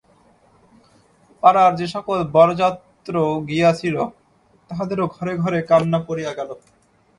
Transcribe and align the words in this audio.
পাড়ার 1.43 1.71
যে-সকল 1.75 2.17
বরযাত্র 2.31 3.15
গিয়াছিল, 3.49 3.95
তাহাদেরও 4.69 5.05
ঘরে 5.07 5.33
ঘরে 5.37 5.59
কান্না 5.61 5.99
পড়িয়া 6.07 6.31
গেল। 6.33 6.49